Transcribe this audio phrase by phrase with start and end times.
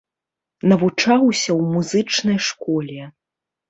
[0.71, 3.01] Навучаўся ў музычнай школе.